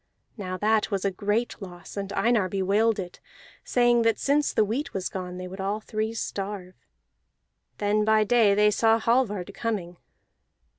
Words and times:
Now 0.35 0.57
that 0.57 0.89
was 0.89 1.05
a 1.05 1.11
great 1.11 1.61
loss, 1.61 1.95
and 1.95 2.11
Einar 2.13 2.49
bewailed 2.49 2.97
it, 2.97 3.19
saying 3.63 4.01
that 4.01 4.17
since 4.17 4.51
the 4.51 4.65
wheat 4.65 4.95
was 4.95 5.09
gone 5.09 5.37
they 5.37 5.47
would 5.47 5.61
all 5.61 5.79
three 5.79 6.15
starve. 6.15 6.73
Then 7.77 8.03
by 8.03 8.23
day 8.23 8.55
they 8.55 8.71
saw 8.71 8.97
Hallvard 8.97 9.53
coming. 9.53 9.97